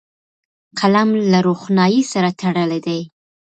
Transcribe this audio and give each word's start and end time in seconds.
قلم 0.79 1.09
له 1.31 1.39
روښنايي 1.47 2.01
سره 2.11 2.29
تړلی 2.41 2.79
دی 2.87 3.01